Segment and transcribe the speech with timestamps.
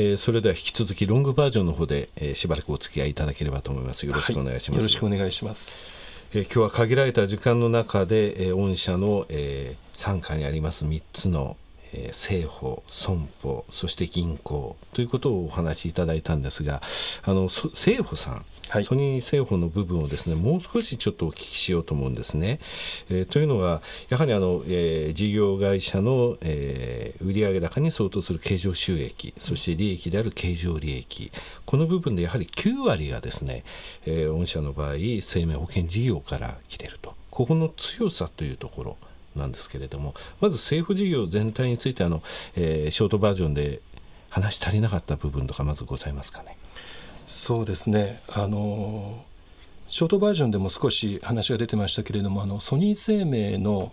[0.00, 4.06] えー、それでは引き続きロングバージョンの方で、えー、しばらくお付き合いいただければと思います。
[4.06, 5.90] よろしくお願いします、はい、よろしくお願いします。
[6.32, 11.56] えー、今日は限られた時間の中で、えー、御社の、えー、傘下にあります3つの、
[11.92, 16.82] えー、政保、損保、そして銀行ということをお話しいただいたんですが、
[17.22, 22.58] あの政保さん、はい、ソニー政保の部分をですねもう少しちょっとお聞きしようと思うんですね。
[23.08, 23.80] えー、というのは
[24.10, 31.32] やはりあの、えー、事業会社の、えー、売上高に相当する経常収益そして利益である経常利益
[31.64, 33.64] この部分でやはり9割がですね、
[34.04, 38.96] えー、御社の場合生命保険事業から来ているとここの強さというところ
[39.38, 42.22] なんですけれどもまず政府事業全体についてあの、
[42.56, 43.80] えー、ショートバージョンで
[44.30, 46.56] 話し足りなかった部分とかまずございますかね。
[47.26, 48.20] そうですね。
[48.28, 49.24] あの
[49.88, 53.92] ショートバージョンでも少し話が出てましたけれどもあのソニー生命の、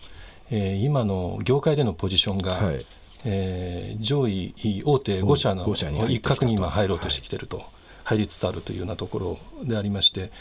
[0.51, 2.85] えー、今の業界でのポジションが、はい、
[3.23, 4.53] えー、上位
[4.85, 7.65] 大手5社の一角に今入ろうとしてきてると、はい、
[8.05, 10.31] 入りつつあるというようなところでありまして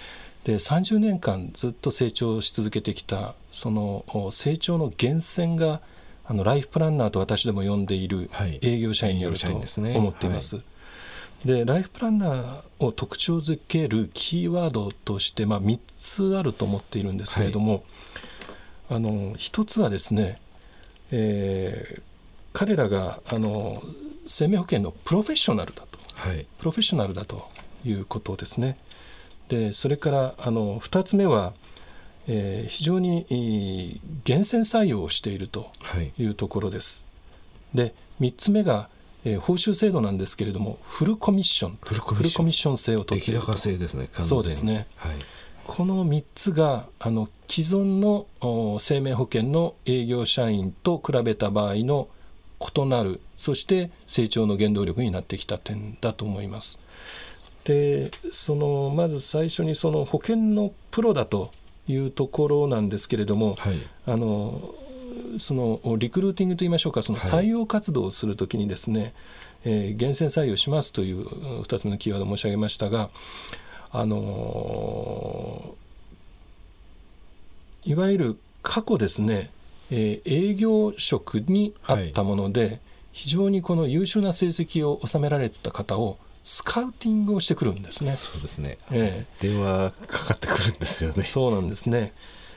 [0.44, 5.80] で30年間ずっと成長し続けてきたその成長の源泉が
[6.26, 8.30] あのライフプランナーと私でも呼んでいる
[8.62, 10.56] 営業社員によると思っています。
[10.56, 11.48] はい。
[11.48, 17.82] でライフプランナーを特徴づけるキーワードとして、まあ、3つあると思っているんですけれども、はい、
[18.96, 20.38] あの1つはですね、
[21.10, 22.02] えー、
[22.54, 23.82] 彼らがあの
[24.26, 27.46] 生命保険のプロフェッショナルだと、はい、プロフェッショナルだと
[27.84, 28.78] いうことですね。
[29.48, 31.52] でそれからあの2つ目は、
[32.26, 35.70] えー、非常に厳選採用をしていると
[36.18, 36.24] い。
[36.24, 37.04] うところです。
[37.74, 38.88] はい、で3つ目が
[39.24, 41.78] えー、報酬制度なんですけれどもフルコミッション。
[41.82, 42.78] フルコミッション。
[42.78, 43.56] 制を取っていると。
[43.56, 45.12] 制ですねそうですね、はい、
[45.66, 48.26] この3つがあの既存の
[48.80, 52.08] 生命保険の営業社員と比べた場合の
[52.76, 56.78] 異なるそして成長の原動力になってきた点だと思います。
[57.64, 61.50] でそのまず最初にその保険のプロだと
[61.88, 64.74] いうところなんですけれども、はい、あの
[65.38, 69.12] そのリクルーティングといいましょうかその採用活動をするときにですね、はい、
[69.64, 71.26] えー、厳選採用しますという
[71.62, 73.10] 2つのキーワードを申し上げましたが、
[73.90, 79.50] あのー、いわゆる過去ですね、
[79.90, 82.80] えー、営業職にあったもので、はい、
[83.12, 88.12] 非常にこの優秀な成績を収められてた方をスカウティングをしてくるんですね。
[88.12, 88.76] そうですね。
[88.90, 91.22] えー、電話かかってくるんですよね。
[91.22, 92.12] そうなんですね。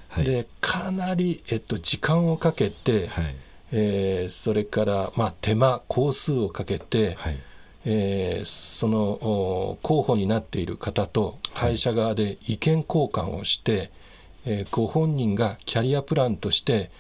[0.10, 3.36] はい、でかなり、えっと、時間をかけて、はい、
[3.72, 7.38] えー、それから、まあ、手間工数をかけて、はい、
[7.86, 13.90] えー、その候補になっている方と会社側で意見交換をして、はい、
[14.46, 16.92] えー、ご本人がキャリアプランとして、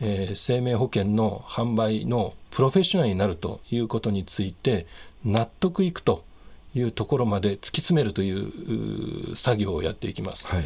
[0.00, 4.86] えー、生命保険の販売のプロフェッショナルになるということについて
[5.24, 6.24] 納得いくと
[6.74, 10.48] いうところまで突き詰めるという作業をやっていきます。
[10.48, 10.64] はい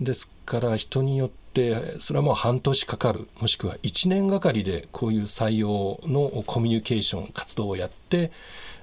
[0.00, 8.30] ですから人によってそれはもう半年かかるもしくは1年がかりでこういう採用のコミュニケーション活動をやって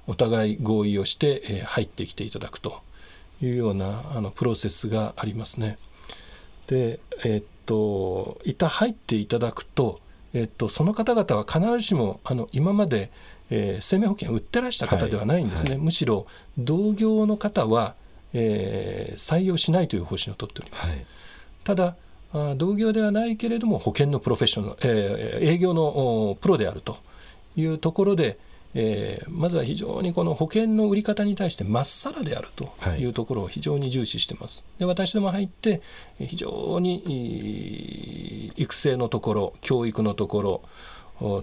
[0.07, 2.81] お互い合意をして入ってきていただくと
[3.41, 5.77] いうようなあのプロセスがありますね。
[6.67, 9.99] でえっと一旦入っていただくと、
[10.33, 13.11] えっと、その方々は必ずしもあの今まで、
[13.49, 16.25] えー、生命保険を売ってらした方ではないんですね、はいはい、むしろ
[16.57, 17.95] 同業の方は
[18.33, 20.95] えー、採用しないという方針を取っております。
[20.95, 21.05] はい、
[21.63, 21.95] ただ
[22.57, 26.97] 同業ではないけれども保険のプロフェッショナル、えー、営業のプロであると
[27.55, 28.39] いうところで、
[28.73, 34.65] えー、まずは非常にこの保険の売り方に対してまっさらであるというところを非常に重視してます。
[34.79, 35.83] で私ども入って
[36.19, 40.61] 非常に育成のところ教育のところ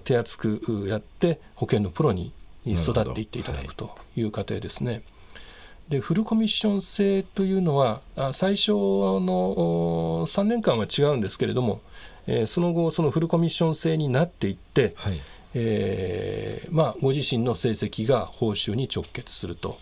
[0.03, 2.33] 手厚くやって保険のプロに
[2.65, 5.01] 育っていっていただくという過程ですね。
[5.89, 11.81] でフルコミッション制というのは最初の3年間は違うんですけれども、
[12.27, 15.19] えー、その後そのフルコミッション制になっていって、はい、
[15.53, 19.77] えー、まあ、ご自身の成績が報酬に直結すると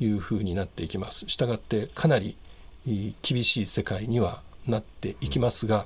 [0.00, 1.24] いうふうになっていきます。
[1.28, 2.36] したがってかなり
[3.22, 5.84] 厳しい世界にはなっていきますが、うん、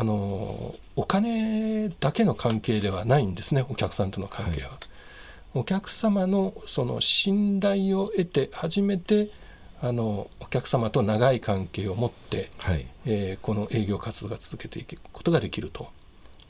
[0.00, 4.68] あのお金だけの関係ではないんですねお客さんとの関係は。
[4.68, 4.78] はい。
[5.54, 9.28] お客様のその信頼を得て初めて
[9.82, 15.88] あのお客様と長い関係を持って、はい、えー、この営業活動が続けていくことができると。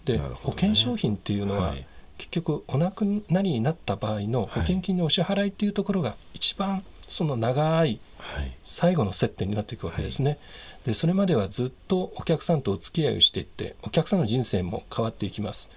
[0.04, 1.86] で、ね、保険商品っていうのは、はい、
[2.18, 8.00] 結局お亡くなりになった場合の保険金のお支払いっていうところが一番その長い
[8.62, 10.30] 最後の接点になっていくわけですね。
[10.30, 10.38] はい、
[10.86, 15.70] でそれまではずっとお客さんとお付き合いをしていってお客さんの人生も変わっていきます。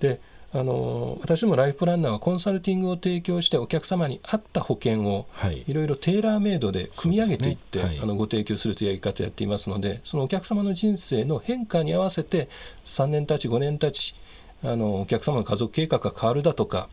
[0.00, 0.20] で
[0.52, 5.28] あの私どもライフプランナーはコンサルティングを提供してお客様に合った保険を
[5.66, 5.72] い。
[5.72, 7.84] ろいろテーラーメイドで組み上げていって、ね。
[7.84, 12.48] はい、あのご提供するというやり方をやっていますのでそのお客様の人生の変化に合わせて
[12.84, 14.16] 3年経ち5年経ち
[14.64, 16.88] あのお客様の家族計画が変わるだとか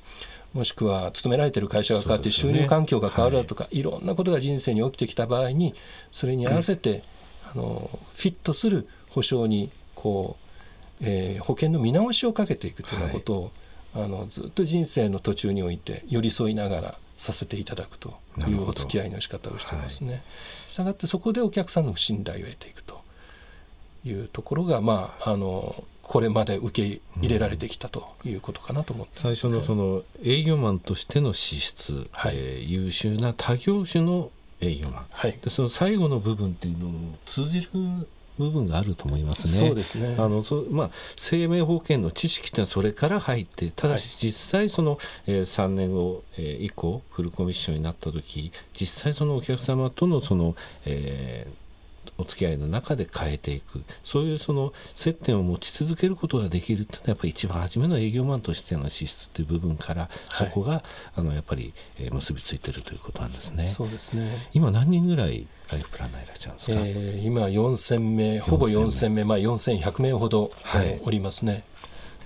[0.58, 5.76] もしくは勤められている会社が変わって収入環境が変わるだとか、ねはい、いろんなことが人生に起きてきた場合に
[6.12, 7.04] それに合わせて、
[7.56, 10.36] うん、あのフィットする保証にこ
[11.00, 13.52] う、えー、保険の見直しをかけていくというようなことを、
[13.94, 18.18] はい、あのずっと人生の途中において寄り添いながらさせていただくと
[18.48, 20.24] いうお付き合いの仕方をしてますね。
[20.68, 23.02] したがってそこでお客さんの信頼を得ていくと
[24.06, 34.32] いうところが、まあ、あのこれまで受け入れられてきたということかなと思って、最初のその営業マンとしての資質、はい、えー、優秀な他業種の
[34.62, 36.92] 営業マン、はい、でその最後の部分っていうのを
[37.26, 37.70] 通じる
[38.40, 39.68] 部分があると思いますね。
[39.68, 40.16] そうですね。
[40.18, 50.56] あのそまあ、生命保険の知識ってのはそれから入ってただし実際その、はい、えー、3年後、えー、以降フルコミッションになった時実際そのお客様とのその、
[50.86, 51.67] えー
[52.18, 53.84] お付き合いの中で変えていく。
[54.04, 60.84] そういうその接点を持ち続けることができるっていうのはやっぱり一番初めの営業マンとしての資質っていう部分からそこが、はい、
[61.18, 63.68] あのやっぱり、えー、結びついてるということなんですね。
[63.68, 64.50] そうですね。
[64.54, 71.64] 今何人ぐらいライフプランナーいらっしゃるんですか、えー、今4000名ほぼ4000名、まあ、4100名ほど、はい、おりますね。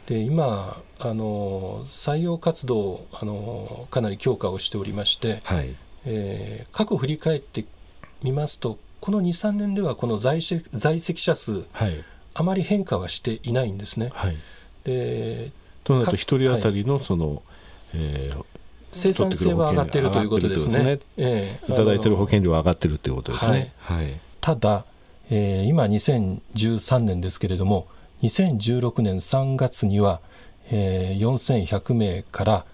[0.08, 7.66] で今あの採用活動あのかなり強化をしておりまして、はい、えー、過去振り返って
[8.24, 12.04] みますとこの23年ではこの在籍在籍者数、はい、
[12.34, 14.12] あまり変化はしていないんですね。
[14.14, 14.38] はい、
[14.86, 15.52] で
[15.84, 17.40] となると1人当たりのその、はい、
[17.96, 18.46] えー
[18.92, 21.00] 生産性は上がっているということですね。
[21.18, 23.72] えー、いただいている保険料は上がっているということですね。
[23.80, 24.86] はい、ただ、
[25.30, 27.88] えー、今2013年ですけれども
[28.22, 30.20] 2016年3月には、
[30.70, 32.66] えー、4100名から、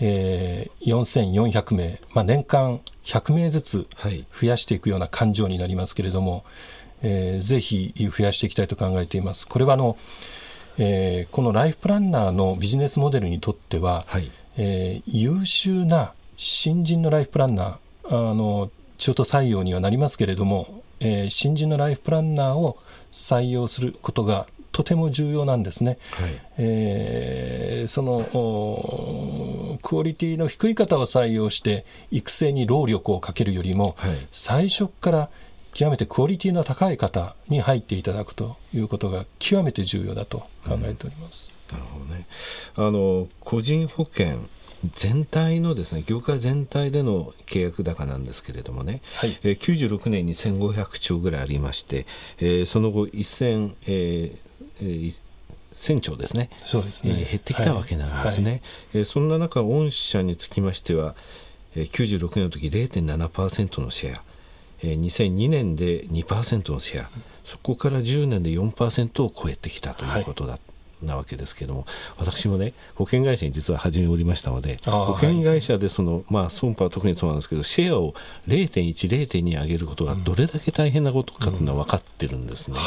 [0.00, 3.86] えー、4400名、まあ、年間100名ずつ
[4.32, 6.42] 増やしていくような感情になりますけれども、はい、
[7.02, 9.46] えー、ぜひ増やしていきたいと考えています。
[9.46, 9.96] これはあの、
[10.78, 22.78] えー、このライフプランナーのビジネスモデルにとっては、はい、えー、優秀な新人のライフプランナーあの中途採用にはなりますけれども、えー、新人のライフプランナーを
[23.12, 25.98] 採用することがとても重要なんですね。
[26.10, 28.18] はい、えー、その
[29.84, 35.30] クオリティの低い方を採用して育成に労力をかけるよりも、はい、最初から
[35.74, 41.52] 極めてクオリティの高い方に入っていただくということが極めて重要だと考えております。
[41.70, 42.26] うん、なるほどね。
[42.76, 44.38] あの個人保険
[44.94, 49.30] 全体のですね業界全体での契約高なんですけれどもね、はい。
[49.42, 52.06] えー、96年に1500兆ぐらいありまして、
[52.38, 54.32] えー、その後1000、え
[54.80, 55.20] えー、
[55.74, 56.50] 1000兆ですね。
[56.64, 58.52] そうですね、えー、減ってきたわけなんですね、はい。
[58.52, 58.62] はい、
[58.94, 61.14] えー、そんな中御社につきましては、
[61.76, 64.22] えー、96年の時0.7%のシェア、
[64.82, 67.10] えー、2002年で2%のシェア、
[67.42, 70.60] そこから10年で4%を超えてきたということだ、はい
[71.04, 71.86] なわけですけども
[72.16, 78.14] 私もね保険会社に実は始めおりましたので保険会社でその、はい、まあ損保は特にそうなんですけどシェアを
[78.46, 82.78] 0.10.2上げることがどれだけ大変なことかというのは分かってるんですね。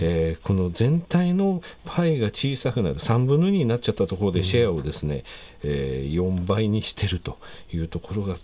[0.00, 5.24] えこの全体のパイが小さくなる3分の2になっちゃったところでシェアをですね、
[5.62, 7.38] うん、えー、4倍にしてると
[7.72, 8.36] いうところが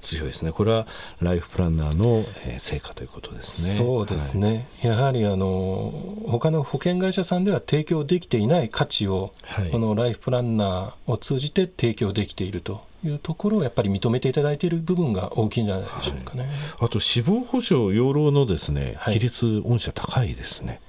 [0.00, 0.52] 強いですね。
[0.52, 0.86] これは
[1.20, 2.24] ライフプランナーの
[2.58, 3.86] 成果ということですね。
[3.86, 4.68] そうですね。
[4.80, 5.92] はい、やはりあの
[6.26, 16.42] 他の保険会社さんでは提供できていない価値を、はい、このライフプランナーを通じて提供できているというところをやっぱり認めていただいている部分が大きいんじゃないでしょうかね。
[16.42, 20.80] はい、あと死亡保障養老のですね比率御社高いですね。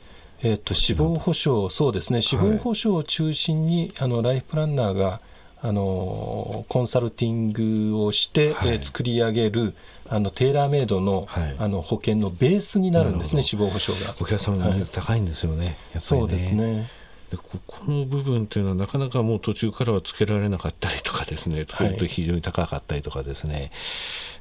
[0.42, 5.20] えーと、と死亡保障、そうですね、死亡保障を中心に、あのライフプランナーが
[5.62, 9.74] あのコンサルティングをして、はい、えー、作り上げる
[10.08, 14.16] あのテーラーメイドのはい、あの保険のベースになるんですね、死亡保障が。
[14.20, 16.90] お客様のニーズ高いんですよね、はい、ねそうですね。
[17.30, 23.72] でここの部分というのはなかなかもう途中からはつけられなかったりとかですね、それと非常に高かったりとかですね、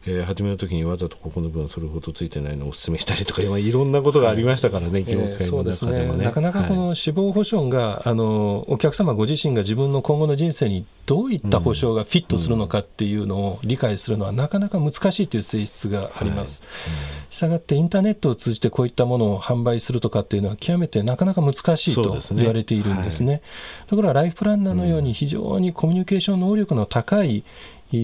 [0.07, 16.63] えー、初めの時にわざとここの部分それほどついてないのをお勧めしたりとか今いろんなことがありましたからね、業界の中でもね,、なかなかこの死亡保障が、はい、あのお客様ご自身が自分の今後の人生にどういった保障がフィットするのかっていうのを理解するのはなかなか難しいという性質があります。
[17.31, 23.43] したがってインターネットを通じてこういったものを販売するとかっていうのは極めてなかなか難しいと言われているんですね。
[23.87, 27.45] ところがライフプランナーのように非常にコミュニケーション能力の高い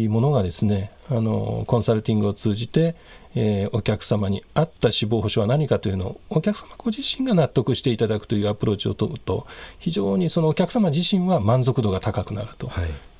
[0.08, 2.94] ものがですねあのコンサルティングを通じて、
[3.34, 9.46] えー、お客様に合った死亡保障は何かというのをお客様ご自身が納得していただくというアプローチを取ると
[9.78, 12.70] 非常にそのお客様自身は満足度が高くなると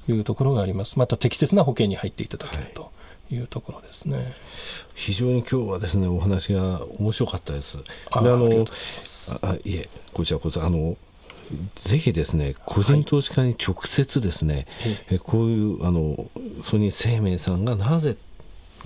[0.08, 2.92] いうところがあります、また適切な保険に入っていただけると。
[3.30, 4.34] いうところですね。
[4.94, 7.78] 非常に今日はですねお話が面白かったです。
[7.78, 8.66] であの
[9.40, 10.96] あいえこちらこそあの
[11.76, 14.66] ぜひですね個人投資家に直接ですね、
[15.08, 16.30] はい、こういうあの
[16.62, 18.16] ソニー生命さんがなぜ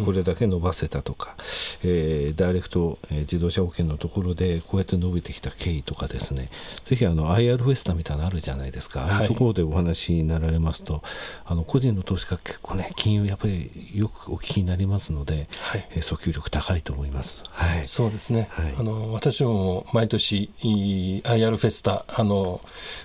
[0.05, 1.35] これだけ伸ばせたとか、
[1.83, 6.49] えー、ダイレクト、えー、自動車保険のところでこうやって伸びてきた経緯とかですね。
[6.85, 11.03] ぜひあの IR フェスタみたいなのあるじゃないですか、ああいうところでお話になられますと
[11.45, 22.61] あの個人の投資家結構ね金融やっぱりよくお聞きになりますので、はい、えー、訴求力高いと思います、はい、そうですね、はい、あの私も毎年 IR フェスタあの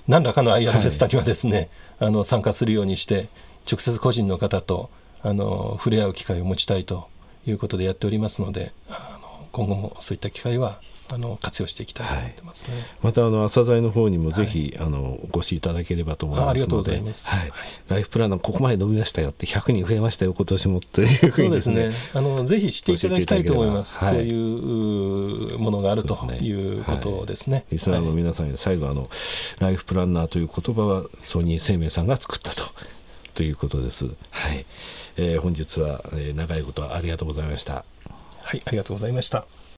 [0.07, 1.69] 何らかの IR フェスタにはですね、
[1.99, 3.27] あの参加するようにして
[3.69, 4.89] 直接個人の方と
[5.23, 7.07] あの触れ合う機会を持ちたいと
[7.47, 16.53] いうことでやっておりますのであの今後もそういった機会はあの活用していきたいと思ってますね、はい、またあの朝鮮の方にもぜひ、はい、あのご支いただければと思いますので。
[16.53, 17.51] ありがとうございます、はい、
[17.89, 21.91] ライフプランナーここまで伸びましたよって100人増えましたよ今年もっていうふうに、ね、そうですね。
[22.13, 27.65] あのぜひ知っていただきたいと思います、こういうものがあるということですね。
[27.71, 29.09] リスナーの皆さんに最後あの
[29.59, 32.63] ライフプランナーという言葉はソニー生命さんが作ったと
[33.35, 34.07] ということです。
[34.31, 34.65] はい、
[35.17, 37.85] えー、本日は、えー、長いことありがとうございました。
[38.41, 39.45] はい、ありがとうございました。